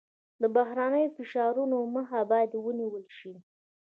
د 0.41 0.43
بهرنیو 0.55 1.13
فشارونو 1.17 1.77
مخه 1.95 2.19
باید 2.31 2.51
ونیول 2.57 3.05
شي. 3.17 3.33